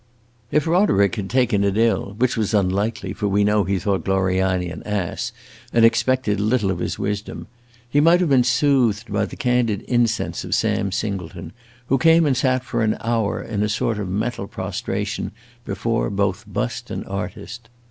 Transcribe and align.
If 0.49 0.65
Roderick 0.65 1.13
had 1.13 1.29
taken 1.29 1.63
it 1.63 1.77
ill 1.77 2.15
(which 2.17 2.35
was 2.35 2.55
unlikely, 2.55 3.13
for 3.13 3.27
we 3.27 3.43
know 3.43 3.65
he 3.65 3.77
thought 3.77 4.03
Gloriani 4.03 4.67
an 4.71 4.81
ass, 4.81 5.31
and 5.71 5.85
expected 5.85 6.39
little 6.39 6.71
of 6.71 6.79
his 6.79 6.97
wisdom), 6.97 7.45
he 7.87 7.99
might 8.01 8.19
have 8.19 8.29
been 8.29 8.43
soothed 8.43 9.13
by 9.13 9.25
the 9.27 9.35
candid 9.35 9.83
incense 9.83 10.43
of 10.43 10.55
Sam 10.55 10.91
Singleton, 10.91 11.53
who 11.85 11.99
came 11.99 12.25
and 12.25 12.35
sat 12.35 12.63
for 12.63 12.81
an 12.81 12.97
hour 12.99 13.43
in 13.43 13.61
a 13.61 13.69
sort 13.69 13.99
of 13.99 14.09
mental 14.09 14.47
prostration 14.47 15.33
before 15.65 16.09
both 16.09 16.45
bust 16.51 16.89
and 16.89 17.05
artist. 17.05 17.69